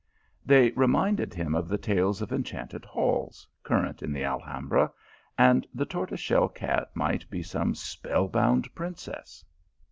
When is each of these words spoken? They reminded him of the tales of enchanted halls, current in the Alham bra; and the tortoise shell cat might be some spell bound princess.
They 0.43 0.71
reminded 0.71 1.31
him 1.31 1.53
of 1.53 1.67
the 1.69 1.77
tales 1.77 2.23
of 2.23 2.33
enchanted 2.33 2.85
halls, 2.85 3.47
current 3.61 4.01
in 4.01 4.11
the 4.11 4.23
Alham 4.23 4.67
bra; 4.67 4.89
and 5.37 5.67
the 5.75 5.85
tortoise 5.85 6.19
shell 6.19 6.49
cat 6.49 6.89
might 6.95 7.29
be 7.29 7.43
some 7.43 7.75
spell 7.75 8.27
bound 8.27 8.73
princess. 8.73 9.45